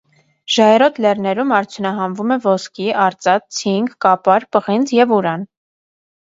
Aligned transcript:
Ժայռոտ 0.51 0.95
լեռներում 1.05 1.53
արդյունահանվում 1.57 2.33
է 2.35 2.37
ոսկի, 2.45 2.87
արծաթ, 3.05 3.45
ցինկ, 3.59 3.93
կապար, 4.07 4.49
պղինձ 4.59 4.97
և 5.03 5.15
ուրան։ 5.21 5.47